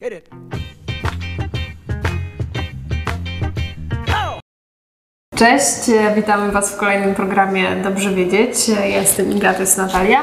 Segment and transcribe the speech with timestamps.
[0.00, 0.77] Hit it.
[5.38, 8.70] Cześć, e, witamy Was w kolejnym programie Dobrze Wiedzieć.
[8.70, 10.18] E, Ja jestem Iga, to jest Natalia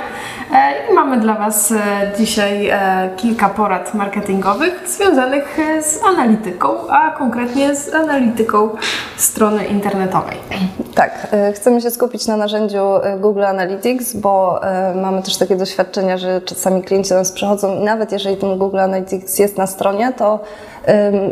[0.53, 1.73] E, i mamy dla Was
[2.17, 2.71] dzisiaj
[3.17, 8.69] kilka porad marketingowych związanych z analityką, a konkretnie z analityką
[9.17, 10.37] strony internetowej.
[10.95, 12.83] Tak, chcemy się skupić na narzędziu
[13.19, 14.59] Google Analytics, bo
[14.95, 18.79] mamy też takie doświadczenia, że czasami klienci do nas przychodzą i nawet jeżeli ten Google
[18.79, 20.39] Analytics jest na stronie, to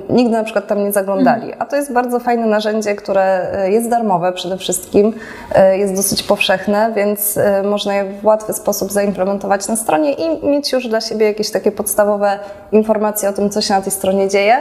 [0.10, 1.54] nigdy na przykład tam nie zaglądali.
[1.60, 5.14] A to jest bardzo fajne narzędzie, które e, jest darmowe przede wszystkim,
[5.56, 10.48] e, jest dosyć powszechne, więc e, można je w łatwy sposób zaimplementować na stronie i
[10.48, 12.40] mieć już dla siebie jakieś takie podstawowe
[12.72, 14.58] informacje o tym, co się na tej stronie dzieje.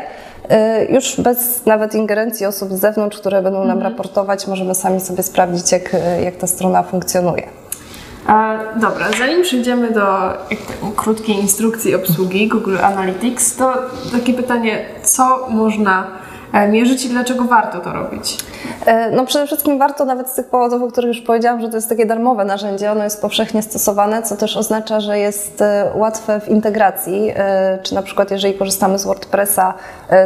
[0.89, 5.73] Już bez nawet ingerencji osób z zewnątrz, które będą nam raportować, możemy sami sobie sprawdzić,
[5.73, 7.62] jak, jak ta strona funkcjonuje.
[8.77, 10.33] Dobra, zanim przejdziemy do
[10.97, 13.75] krótkiej instrukcji obsługi Google Analytics, to
[14.13, 16.07] takie pytanie, co można
[16.69, 18.39] mierzyć i dlaczego warto to robić?
[18.87, 21.77] E, No przede wszystkim warto nawet z tych powodów, o których już powiedziałam, że to
[21.77, 26.41] jest takie darmowe narzędzie, ono jest powszechnie stosowane, co też oznacza, że jest e, łatwe
[26.41, 29.75] w integracji, e, czy na przykład jeżeli korzystamy z WordPressa,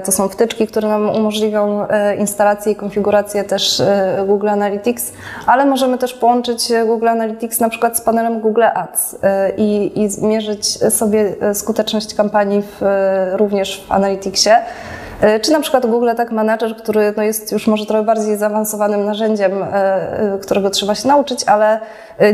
[0.04, 1.86] to są wtyczki, które nam umożliwią
[2.18, 3.82] instalację i konfigurację też
[4.26, 5.12] Google Analytics,
[5.46, 9.16] ale możemy też połączyć Google Analytics na przykład z panelem Google Ads
[9.56, 12.82] i, i zmierzyć sobie skuteczność kampanii w,
[13.36, 14.50] również w Analyticsie.
[15.20, 19.04] E, Czy na przykład Google Tag Manager, który no jest już może trochę bardziej zaawansowanym
[19.04, 19.66] narzędziem, e,
[20.34, 21.80] e, którego trzeba się nauczyć, ale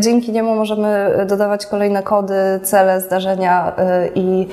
[0.01, 3.73] dzięki niemu możemy dodawać kolejne kody, cele, zdarzenia
[4.15, 4.49] i,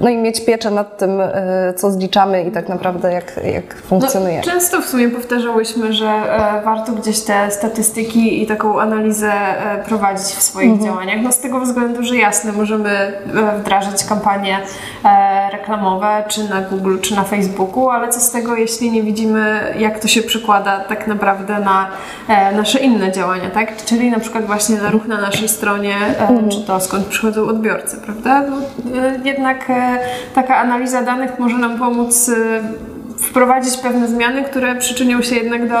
[0.00, 1.10] no i mieć pieczę nad tym,
[1.76, 4.36] co zliczamy i tak naprawdę jak, jak funkcjonuje.
[4.38, 6.12] No, często w sumie powtarzałyśmy, że
[6.64, 9.32] warto gdzieś te statystyki i taką analizę
[9.86, 10.86] prowadzić w swoich Mhm.
[10.90, 11.18] działaniach.
[11.22, 13.12] No z tego względu, że jasne, możemy
[13.60, 14.58] wdrażać kampanie
[15.52, 19.98] reklamowe, czy na Google, czy na Facebooku, ale co z tego, jeśli nie widzimy, jak
[20.00, 21.88] to się przekłada tak naprawdę na
[22.28, 23.84] e, nasze inne działania, tak?
[23.84, 26.48] Czyli na przykład właśnie na ruch na naszej stronie, e, Mhm.
[26.50, 28.42] czy to skąd przychodzą odbiorcy, prawda?
[28.50, 28.56] No,
[29.00, 29.64] e, jednak
[30.34, 32.30] taka analiza danych może nam pomóc
[33.38, 35.74] wprowadzić pewne zmiany, które przyczynią się jednak do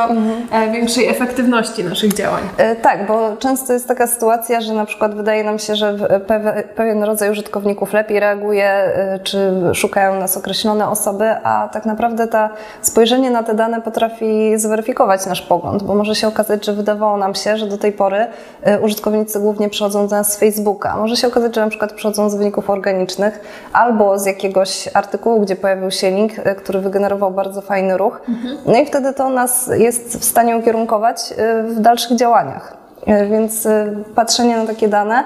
[0.52, 2.42] e, większej efektywności naszych działań.
[2.58, 5.94] E, Tak, bo często jest taka sytuacja, że na przykład wydaje nam się, że
[6.26, 12.26] pewe- pewien rodzaj użytkowników lepiej reaguje, e, czy szukają nas określone osoby, a tak naprawdę
[12.28, 12.50] ta
[12.82, 17.34] spojrzenie na te dane potrafi zweryfikować nasz pogląd, bo może się okazać, że wydawało nam
[17.34, 18.26] się, że do tej pory
[18.62, 20.96] e, użytkownicy głównie przychodzą do nas z Facebooka.
[20.96, 23.40] Może się okazać, że na przykład przychodzą z wyników organicznych
[23.72, 28.20] albo z jakiegoś artykułu, gdzie pojawił się link, e, który wygenerował bardzo fajny ruch.
[28.66, 32.76] No i wtedy to nas jest w stanie ukierunkować e, w dalszych działaniach.
[33.06, 35.24] E, Więc e, patrzenie na takie dane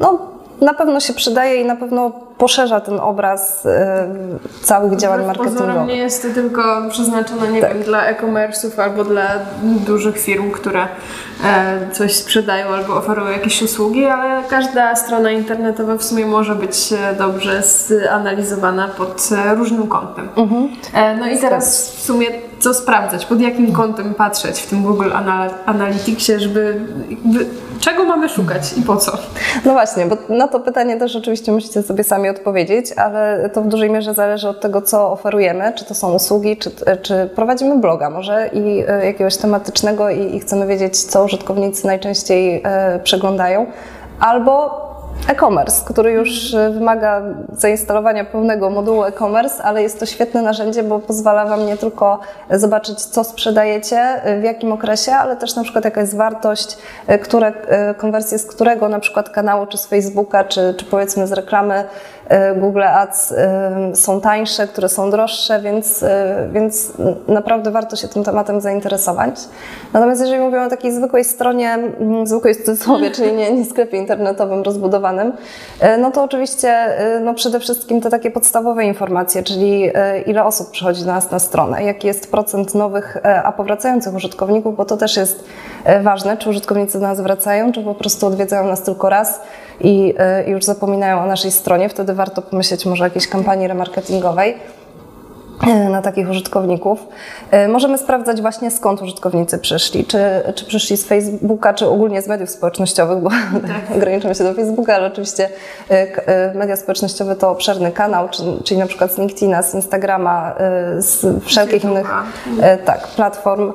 [0.00, 0.18] no,
[0.60, 4.08] na pewno się przydaje i na pewno poszerza ten obraz e,
[4.62, 5.86] całych działań Wbrew marketingowych.
[5.86, 7.74] nie jest to tylko przeznaczone, nie Tak.
[7.74, 9.28] wiem, dla e-commerce'ów albo dla
[9.62, 10.88] dużych firm, które
[11.44, 16.92] e, coś sprzedają albo oferują jakieś usługi, ale każda strona internetowa w sumie może być
[16.92, 20.28] e, dobrze zanalizowana pod e, różnym kątem.
[20.36, 20.68] Mhm.
[20.94, 22.26] E, no i teraz w sumie
[22.60, 26.80] co sprawdzać, pod jakim kątem patrzeć w tym Google Ana- Analyticsie, żeby
[27.80, 29.12] czego mamy szukać i po co?
[29.64, 33.68] No właśnie, bo na to pytanie też oczywiście musicie sobie sami odpowiedzieć, ale to w
[33.68, 36.70] dużej mierze zależy od tego, co oferujemy, czy to są usługi, czy,
[37.02, 42.62] czy prowadzimy bloga może i e, jakiegoś tematycznego i, i chcemy wiedzieć, co użytkownicy najczęściej
[42.64, 43.66] e, przeglądają,
[44.20, 44.85] albo
[45.28, 47.22] e-commerce, który już e, wymaga
[47.52, 53.00] zainstalowania pełnego modułu e-commerce, ale jest to świetne narzędzie, bo pozwala Wam nie tylko zobaczyć,
[53.00, 57.52] co sprzedajecie, e, w jakim okresie, ale też na przykład jaka jest wartość, e, które
[57.96, 61.84] konwersje z którego na przykład kanału, czy z Facebooka, czy, czy powiedzmy z reklamy
[62.56, 63.34] Google Ads
[63.94, 66.04] są tańsze, które są droższe, więc,
[66.52, 66.92] więc
[67.28, 69.34] naprawdę warto się tym tematem zainteresować.
[69.92, 71.78] Natomiast jeżeli mówimy o takiej zwykłej stronie,
[72.24, 75.05] zwykłej cudzysłowie, czyli nie, nie sklepie internetowym rozbudowanym,
[75.80, 80.44] e, no to oczywiście e, no przede wszystkim te takie podstawowe informacje, czyli e, ile
[80.44, 84.96] osób przychodzi do nas na stronę, jaki jest procent nowych, a powracających użytkowników, bo to
[84.96, 85.44] też jest
[86.02, 89.40] ważne, czy użytkownicy do nas wracają, czy po prostu odwiedzają nas tylko raz
[89.80, 90.14] i
[90.46, 91.88] już zapominają o naszej stronie.
[91.88, 94.56] Wtedy warto pomyśleć może o jakiejś kampanii remarketingowej.
[95.62, 97.06] E, na takich użytkowników.
[97.50, 100.18] E, możemy sprawdzać właśnie skąd użytkownicy przyszli, czy,
[100.54, 103.96] czy przyszli z Facebooka, czy ogólnie z mediów społecznościowych, bo tak.
[103.96, 105.48] ograniczymy się do Facebooka, ale oczywiście
[105.88, 108.28] e, media społecznościowe to obszerny kanał,
[108.64, 110.54] czyli na przykład z LinkedIna, z Instagrama,
[110.98, 112.14] z wszelkich innych
[112.84, 113.72] tak, platform.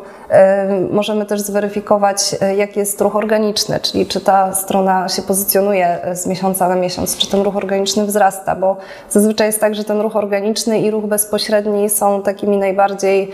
[0.92, 6.70] Możemy też zweryfikować, jaki jest ruch organiczny, czyli czy ta strona się pozycjonuje z miesiąca
[6.70, 8.78] na miesiąc, czy ten ruch organiczny wzrasta, bo
[9.10, 13.32] zazwyczaj jest tak, że ten ruch organiczny i ruch bezpośredni są takimi najbardziej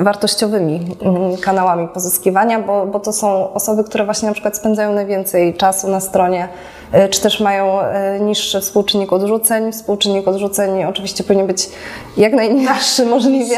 [0.00, 5.54] wartościowymi mm, kanałami pozyskiwania, bo, bo to są osoby, które właśnie na przykład spędzają najwięcej
[5.54, 6.48] czasu na stronie
[6.83, 9.72] E, czy też mają e, niższy współczynnik odrzuceń.
[9.72, 11.68] Współczynnik odrzuceń oczywiście powinien być
[12.16, 13.56] jak najniższy tak, możliwie,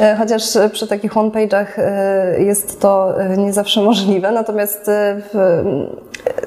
[0.00, 0.42] e, chociaż
[0.72, 1.66] przy takich one-page'ach
[2.38, 4.32] jest to nie zawsze możliwe.
[4.32, 4.90] Natomiast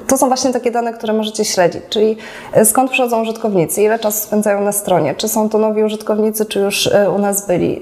[0.07, 2.17] to są właśnie takie dane, które możecie śledzić, czyli
[2.63, 6.89] skąd przychodzą użytkownicy, ile czasu spędzają na stronie, czy są to nowi użytkownicy, czy już
[7.15, 7.81] u nas byli.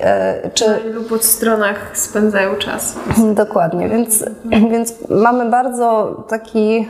[0.53, 0.69] Czy...
[0.69, 2.95] Na ilu podstronach spędzają czas.
[3.33, 4.23] Dokładnie, więc,
[4.71, 6.87] więc mamy bardzo taki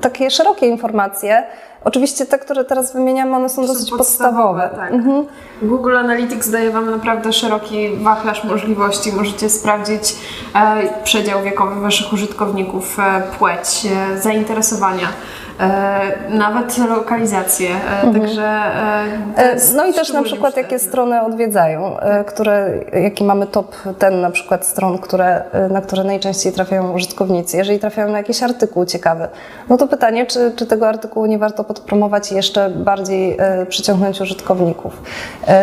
[0.00, 1.42] takie szerokie informacje.
[1.84, 4.62] Oczywiście te, które teraz wymieniamy, one są, są dosyć podstawowe.
[4.62, 4.92] podstawowe tak.
[4.92, 5.26] mhm.
[5.62, 9.12] Google Analytics daje Wam naprawdę szeroki wachlarz możliwości.
[9.12, 10.16] Możecie sprawdzić
[10.54, 15.08] e, przedział wiekowy Waszych użytkowników, e, płeć, e, zainteresowania.
[15.60, 18.20] E, nawet lokalizację, e, mhm.
[18.20, 18.46] także...
[19.36, 22.70] E, no i też na przykład jakie strony odwiedzają, które,
[23.02, 27.56] jaki mamy top ten na przykład stron, które, na które najczęściej trafiają użytkownicy.
[27.56, 29.28] Jeżeli trafiają na jakiś artykuł ciekawy,
[29.68, 33.38] no to pytanie, czy, czy tego artykułu nie warto podpromować i jeszcze bardziej
[33.68, 35.02] przyciągnąć użytkowników.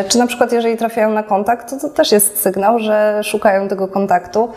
[0.08, 3.88] Czy na przykład jeżeli trafiają na kontakt, to, to też jest sygnał, że szukają tego
[3.88, 4.50] kontaktu.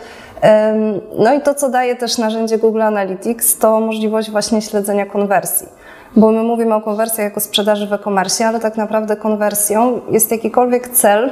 [1.17, 5.67] No i to, co daje też narzędzie Google Analytics, to możliwość właśnie śledzenia konwersji.
[6.15, 10.87] Bo my mówimy o konwersji jako sprzedaży w e-commerce, ale tak naprawdę konwersją jest jakikolwiek
[10.89, 11.31] cel,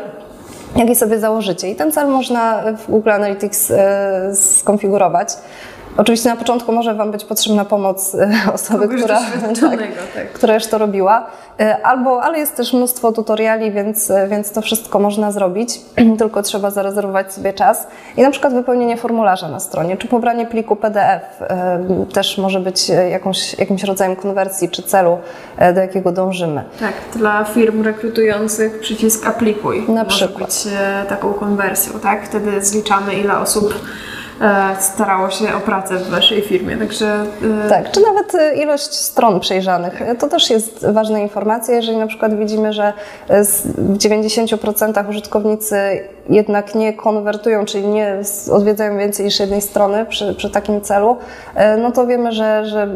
[0.76, 1.70] jaki sobie założycie.
[1.70, 5.30] I ten cel można w Google Analytics e, skonfigurować.
[6.00, 9.20] Oczywiście na początku może Wam być potrzebna pomoc e, osoby, która,
[9.62, 9.80] tak,
[10.16, 10.34] tak.
[10.34, 11.28] która już to robiła,
[11.60, 15.82] e, albo, ale jest też mnóstwo tutoriali, więc, e, więc to wszystko można zrobić,
[16.20, 17.88] tylko trzeba zarezerwować sobie czas.
[18.18, 21.42] I na przykład wypełnienie formularza na stronie, czy pobranie pliku PDF
[22.14, 25.18] też może być jakąś, jakimś rodzajem konwersji czy celu,
[25.74, 26.64] do jakiego dążymy.
[26.80, 30.50] Tak, dla firm rekrutujących przycisk aplikuj na może przykład.
[30.50, 30.68] być
[31.10, 32.26] taką konwersją, tak?
[32.26, 33.74] Wtedy zliczamy ile osób
[34.80, 37.26] starało się o pracę w Waszej firmie, także...
[37.66, 40.02] E, tak, czy nawet e, ilość stron przejrzanych.
[40.20, 42.94] To też jest ważna informacja, jeżeli na przykład widzimy, że
[43.78, 45.78] w 90% użytkownicy
[46.30, 48.16] jednak nie konwertują, czyli nie
[48.52, 51.18] odwiedzają więcej niż jednej strony przy, przy takim celu,
[51.82, 52.88] no to wiemy, że, że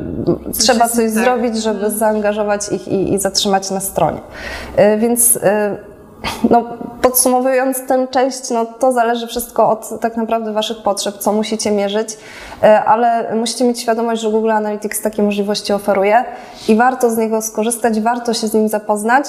[0.60, 1.10] trzeba coś tak.
[1.10, 4.20] zrobić, żeby zaangażować ich i, i zatrzymać na stronie.
[4.98, 5.40] Więc
[6.50, 6.64] no,
[7.02, 12.18] podsumowując tę część, no, to zależy wszystko od tak naprawdę Waszych potrzeb, co musicie mierzyć,
[12.64, 16.26] e, ale musicie mieć świadomość, że Google Analytics takie możliwości oferuje
[16.68, 19.26] i warto z niego skorzystać, warto się z nim zapoznać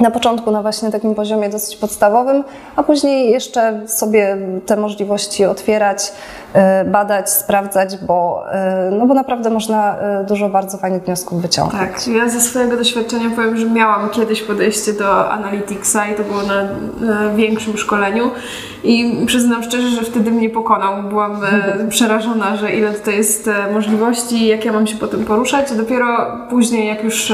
[0.00, 2.44] na początku na właśnie takim poziomie dosyć podstawowym,
[2.76, 4.36] a później jeszcze sobie
[4.66, 6.12] te możliwości otwierać,
[6.52, 11.92] e, badać, sprawdzać, bo, e, no bo naprawdę można e, dużo bardzo fajnych wniosków wyciągnąć.
[11.92, 16.42] Tak, ja ze swojego doświadczenia powiem, że miałam kiedyś podejście do Analyticsa i to było
[16.42, 16.62] na,
[17.00, 18.30] na większym szkoleniu
[18.84, 21.02] i przyznam szczerze, że wtedy mnie pokonał.
[21.02, 21.40] Byłam
[21.90, 25.72] przerażona, że ile tutaj jest możliwości, jak ja mam się potem poruszać.
[25.72, 26.06] Dopiero
[26.50, 27.32] później, jak już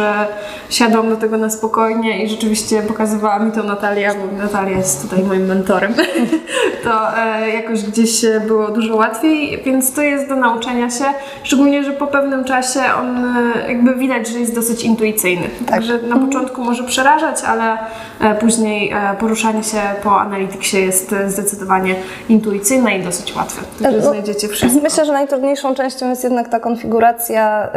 [0.71, 5.03] siadłam do tego na spokojnie i rzeczywiście oczywiście pokazywała mi to Natalia, bo Natalia jest
[5.03, 5.95] tutaj moim mentorem,
[6.85, 11.05] to e, jakoś gdzieś było dużo łatwiej, więc to jest do nauczenia się,
[11.43, 15.49] szczególnie, że po pewnym czasie on e, jakby widać, że jest dosyć intuicyjny.
[15.59, 15.69] Tak.
[15.69, 16.27] Także na mhm.
[16.27, 17.79] początku może przerażać, ale
[18.21, 21.95] e, później e, poruszanie się po analityksie jest zdecydowanie
[22.29, 23.63] intuicyjne i dosyć łatwe.
[23.83, 24.81] Także no, znajdziecie wszystko.
[24.83, 27.69] Myślę, że najtrudniejszą częścią jest jednak ta konfiguracja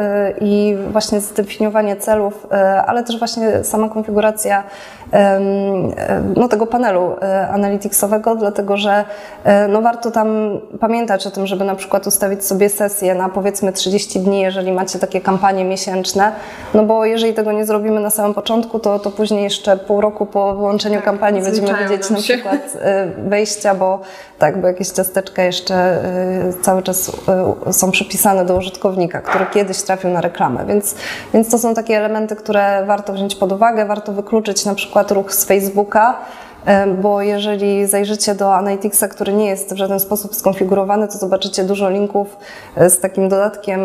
[0.42, 2.48] i właśnie zdefiniowanie celów,
[2.88, 4.64] ale też właśnie sama konfiguracja
[6.36, 9.06] no, tego panelu e, analyticsowego, dlatego że
[9.44, 13.74] e, no, warto tam pamiętać o tym, żeby na przykład ustawić sobie sesję na powiedzmy
[13.74, 16.32] 30 dni, jeżeli macie takie kampanie miesięczne,
[16.74, 20.26] no bo jeżeli tego nie zrobimy na samym początku, to, to później jeszcze pół roku
[20.26, 24.00] po wyłączeniu tak, kampanii będziemy widzieć na przykład e, wejścia, bo
[24.40, 26.04] tak, bo jakieś ciasteczka jeszcze
[26.62, 27.12] cały czas
[27.72, 30.96] są przypisane do użytkownika, który kiedyś trafił na reklamę, więc,
[31.34, 35.34] więc to są takie elementy, które warto wziąć pod uwagę, warto wykluczyć na przykład ruch
[35.34, 36.20] z Facebooka,
[37.02, 41.90] bo jeżeli zajrzycie do Analyticsa, który nie jest w żaden sposób skonfigurowany, to zobaczycie dużo
[41.90, 42.38] linków
[42.76, 43.80] e, z takim dodatkiem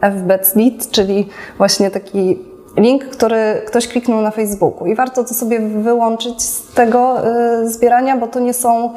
[0.00, 2.38] FBETLIT, czyli właśnie taki
[2.76, 7.16] link, który ktoś kliknął na Facebooku i warto to sobie wyłączyć z tego
[7.62, 8.94] y, zbierania, bo to nie są,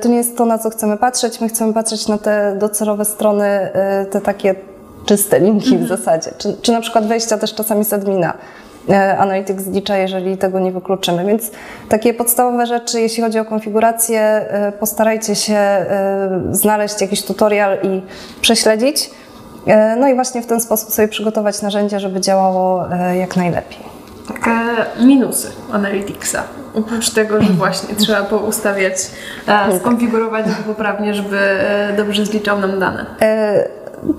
[0.00, 1.40] to nie jest to, na co chcemy patrzeć.
[1.40, 3.70] My chcemy patrzeć na te docelowe strony,
[4.10, 4.54] te takie
[5.06, 8.34] czyste linki w zasadzie, czy, czy na przykład wejścia też czasami z admina.
[8.88, 11.24] E, Analytics zlicza, jeżeli tego nie wykluczymy.
[11.24, 11.50] Więc
[11.88, 18.02] takie podstawowe rzeczy, jeśli chodzi o konfigurację, e, postarajcie się e, znaleźć jakiś tutorial i
[18.40, 19.10] prześledzić.
[20.00, 22.84] No i właśnie w ten sposób sobie przygotować narzędzie, żeby działało
[23.20, 23.78] jak najlepiej.
[24.28, 24.50] Takie
[25.00, 26.42] minusy Analyticsa.
[26.74, 28.94] Oprócz tego, że właśnie trzeba poustawiać,
[29.48, 31.38] e, skonfigurować go poprawnie, żeby
[31.96, 33.06] dobrze zliczał nam dane.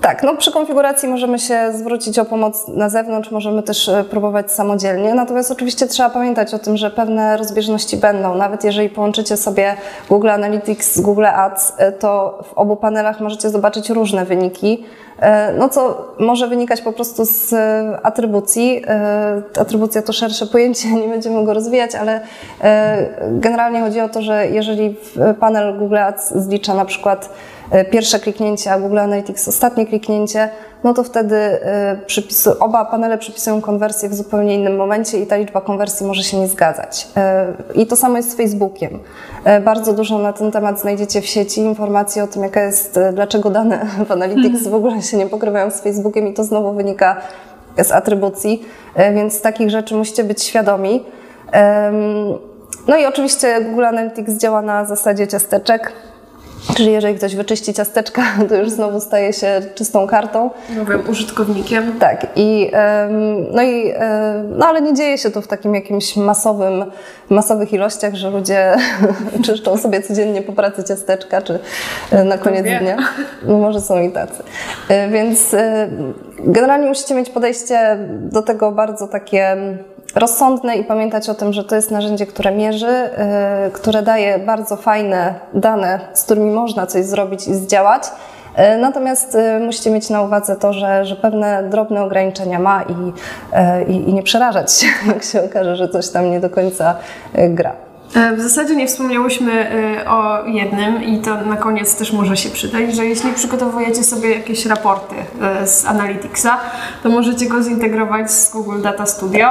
[0.00, 4.52] Tak, no przy konfiguracji możemy się zwrócić o pomoc na zewnątrz, możemy też e, próbować
[4.52, 8.34] samodzielnie, natomiast oczywiście trzeba pamiętać o tym, że pewne rozbieżności będą.
[8.34, 9.76] Nawet jeżeli połączycie sobie
[10.08, 14.84] Google Analytics z Google Ads, e, to w obu panelach możecie zobaczyć różne wyniki,
[15.20, 17.54] e, no co może wynikać po prostu z
[18.02, 18.82] atrybucji.
[19.60, 22.20] Atrybucja to szersze pojęcie, nie będziemy go rozwijać, ale
[23.30, 24.96] generalnie chodzi o to, że jeżeli
[25.40, 27.28] panel Google Ads zlicza na przykład
[27.90, 30.48] pierwsze kliknięcie, a Google Analytics ostatnie kliknięcie,
[30.84, 35.36] no to wtedy e, przypisu, oba panele przypisują konwersję w zupełnie innym momencie i ta
[35.36, 37.08] liczba konwersji może się nie zgadzać.
[37.16, 38.98] E, I to samo jest z Facebookiem.
[39.44, 43.12] E, Bardzo dużo na ten temat znajdziecie w sieci informacji o tym, jaka jest, e,
[43.12, 47.16] dlaczego dane w Analytics w ogóle się nie pokrywają z Facebookiem i to znowu wynika
[47.78, 48.62] z atrybucji,
[48.94, 51.04] e, więc takich rzeczy musicie być świadomi.
[52.88, 55.92] No i oczywiście Google Analytics działa na zasadzie ciasteczek,
[56.76, 60.50] czyli jeżeli ktoś wyczyści ciasteczka, to już znowu staje się czystą kartą.
[60.76, 61.98] Nowym użytkownikiem.
[61.98, 62.70] Tak, i,
[63.52, 66.84] no, i, e, no ale nie dzieje się to w takim jakimś masowym,
[67.30, 68.76] masowych ilościach, że ludzie
[69.44, 71.58] czyszczą sobie codziennie po pracy ciasteczka, czy
[72.10, 72.96] e, na koniec dnia.
[73.46, 74.42] No może są i tacy.
[74.88, 75.56] E, Więc
[76.38, 79.56] generalnie musicie mieć podejście do tego bardzo takie
[80.14, 84.76] rozsądne i pamiętać o tym, że to jest narzędzie, które mierzy, e, które daje bardzo
[84.76, 88.02] fajne dane, z którymi można coś zrobić i zdziałać.
[88.56, 93.12] E, Natomiast e, musicie mieć na uwadze to, że, że pewne drobne ograniczenia ma i,
[93.92, 96.94] i, i nie przerażać się, jak się okaże, że coś tam nie do końca
[97.34, 97.83] gra.
[98.16, 102.50] E, W zasadzie nie wspomniałyśmy e, o jednym i to na koniec też może się
[102.50, 106.56] przydać, że jeśli przygotowujecie sobie jakieś raporty e, z Analyticsa,
[107.02, 109.48] to możecie go zintegrować z Google Data Studio,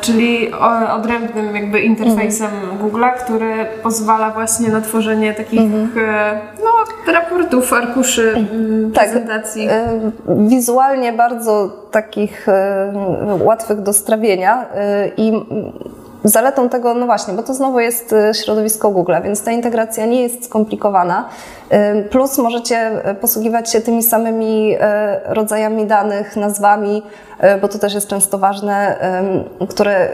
[0.00, 0.52] czyli
[0.94, 2.50] odrębnym jakby interfejsem
[2.82, 5.60] Google'a, który pozwala właśnie na tworzenie takich
[5.96, 9.04] e, no, raportów, arkuszy, mm, Tak.
[9.10, 9.66] prezentacji.
[9.70, 12.46] E, Wizualnie bardzo takich
[13.40, 14.66] łatwych do strawienia
[15.16, 15.32] i
[16.24, 20.22] zaletą tego, no właśnie, bo to znowu jest e, środowisko Google, więc ta integracja nie
[20.22, 21.28] jest skomplikowana.
[22.10, 27.02] Plus możecie e, posługiwać się tymi samymi e, rodzajami danych, nazwami,
[27.60, 28.96] bo to też jest często ważne,
[29.68, 30.08] które,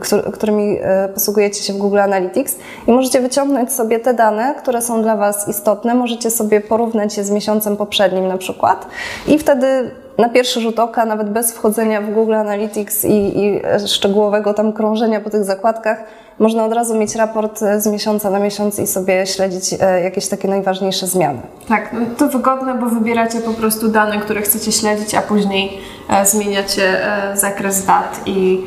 [0.00, 0.78] któr- którymi
[1.14, 2.56] posługujecie się w Google Analytics
[2.86, 7.24] i możecie wyciągnąć sobie te dane, które są dla Was istotne, możecie sobie porównać je
[7.24, 8.86] z miesiącem poprzednim na przykład
[9.26, 14.54] i wtedy na pierwszy rzut oka, nawet bez wchodzenia w Google Analytics i, i szczegółowego
[14.54, 16.04] tam krążenia po tych zakładkach,
[16.40, 20.28] można od razu mieć raport e, z miesiąca na miesiąc i sobie śledzić e, jakieś
[20.28, 21.40] takie najważniejsze zmiany.
[21.68, 26.26] Tak, no to wygodne, bo wybieracie po prostu dane, które chcecie śledzić, a później e,
[26.26, 27.00] zmieniacie
[27.34, 28.66] zakres dat i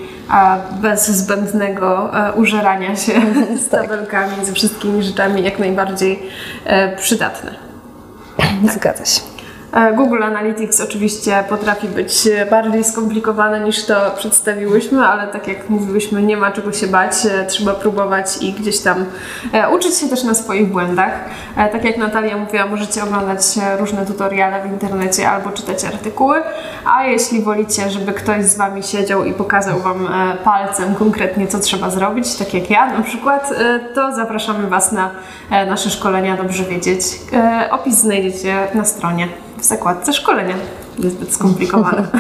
[0.81, 3.13] bez zbędnego użerania się
[3.65, 6.19] z tabelkami, ze wszystkimi rzeczami jak najbardziej
[6.98, 7.51] przydatne.
[8.74, 9.32] Zgadza się.
[9.74, 15.70] E, Google Analytics oczywiście potrafi być e, bardziej skomplikowane niż to przedstawiłyśmy, ale tak jak
[15.70, 19.06] mówiłyśmy, nie ma czego się bać, e, trzeba próbować i gdzieś tam
[19.74, 21.12] uczyć się też na swoich błędach.
[21.56, 23.42] Tak jak Natalia mówiła, możecie oglądać
[23.80, 26.42] różne tutoriale w internecie albo czytać artykuły,
[26.86, 30.08] a jeśli wolicie, żeby ktoś z Wami siedział i pokazał Wam
[30.44, 33.53] palcem konkretnie, co trzeba zrobić, tak jak ja na przykład,
[33.96, 35.12] to zapraszamy Was na
[35.68, 37.06] nasze szkolenia Dobrze Wiedzieć.
[37.72, 39.27] Opis znajdziecie na stronie
[39.63, 40.55] w zakładce szkolenia.
[41.00, 42.08] Niezbyt skomplikowane.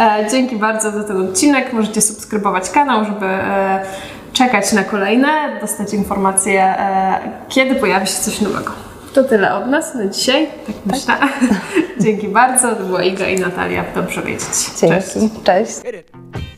[0.00, 1.72] E, Dzięki bardzo za ten odcinek.
[1.72, 3.84] Możecie subskrybować kanał, żeby e,
[4.32, 8.72] czekać na kolejne, dostać informacje, e, kiedy pojawi się coś nowego.
[9.12, 11.14] To tyle od nas na dzisiaj, tak myślę.
[12.04, 12.74] Dzięki bardzo.
[12.74, 13.84] To była Iga i Natalia.
[13.94, 14.48] Dobrze wiedzieć.
[14.80, 15.14] Cześć.
[15.14, 15.40] Dzięki.
[15.44, 15.78] Cześć.
[15.78, 16.53] It.